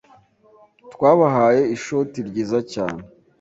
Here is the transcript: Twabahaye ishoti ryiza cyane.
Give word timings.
Twabahaye 0.93 1.61
ishoti 1.75 2.17
ryiza 2.27 2.59
cyane. 2.73 3.01